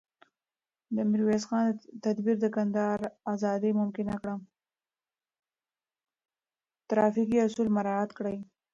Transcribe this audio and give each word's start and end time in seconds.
ترافیکي 6.89 7.37
اصول 7.45 7.67
مراعات 7.77 8.09
کړئ. 8.17 8.37